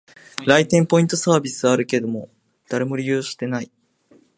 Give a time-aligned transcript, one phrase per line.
[0.47, 2.27] 来店ポイントサービスあるけど、
[2.67, 3.71] 誰も利用してない